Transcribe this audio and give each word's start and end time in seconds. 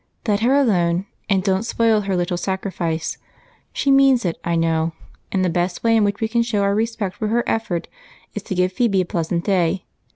"Let 0.27 0.39
her 0.39 0.55
alone, 0.55 1.05
and 1.29 1.43
don't 1.43 1.59
s2:>oil 1.61 2.01
her 2.05 2.15
little 2.15 2.35
sacrifice. 2.35 3.19
She 3.71 3.91
means 3.91 4.25
it, 4.25 4.39
I 4.43 4.55
know, 4.55 4.93
and 5.31 5.45
the 5.45 5.47
best 5.47 5.83
way 5.83 5.95
in 5.95 6.03
which 6.03 6.19
we 6.21 6.27
can 6.27 6.41
show 6.41 6.63
our 6.63 6.73
respect 6.73 7.15
for 7.17 7.27
her 7.27 7.43
effort 7.45 7.87
is 8.33 8.41
to 8.41 8.55
give 8.55 8.73
Phebe 8.73 9.01
a 9.01 9.05
pleasant 9.05 9.43
day. 9.45 9.85